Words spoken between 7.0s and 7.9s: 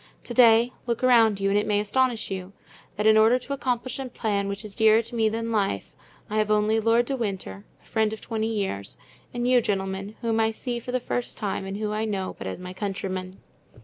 de Winter, the